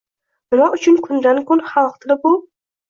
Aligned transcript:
Nima 0.55 0.69
uchun 0.79 0.99
kundan-kun 1.09 1.65
xalq 1.71 2.03
tili 2.03 2.21
bu. 2.27 2.37